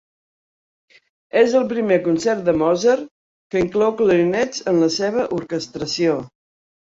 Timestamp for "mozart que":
2.61-3.61